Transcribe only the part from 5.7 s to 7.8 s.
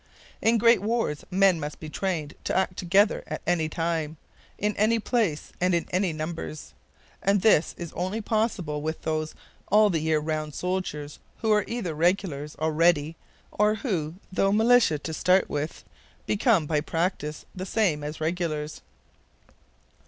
in any numbers; and this